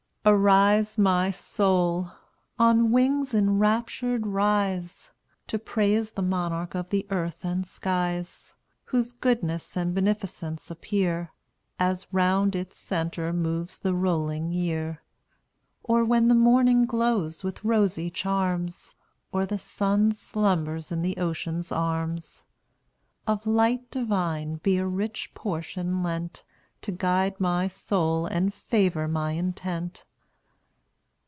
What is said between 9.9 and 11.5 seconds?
beneficence appear,